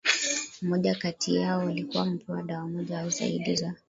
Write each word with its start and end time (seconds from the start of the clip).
moja 0.61 0.95
kati 0.95 1.35
yao 1.35 1.59
walikuwa 1.59 2.03
wamepewa 2.03 2.43
dawa 2.43 2.67
moja 2.67 2.99
au 3.01 3.09
zaidi 3.09 3.55
za 3.55 3.73